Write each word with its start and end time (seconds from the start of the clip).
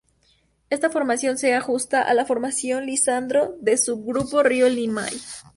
Esta 0.71 0.89
formación 0.89 1.37
se 1.37 1.53
ajusta 1.53 2.01
a 2.01 2.15
la 2.15 2.25
Formación 2.25 2.87
Lisandro 2.87 3.55
del 3.61 3.77
Subgrupo 3.77 4.41
Río 4.41 4.67
Limay. 4.67 5.13